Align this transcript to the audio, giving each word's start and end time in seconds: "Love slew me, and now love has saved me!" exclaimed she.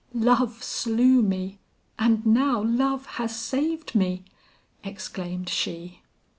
"Love 0.15 0.63
slew 0.63 1.21
me, 1.21 1.59
and 1.99 2.25
now 2.25 2.59
love 2.63 3.05
has 3.21 3.35
saved 3.37 3.93
me!" 3.93 4.25
exclaimed 4.83 5.47
she. 5.47 6.01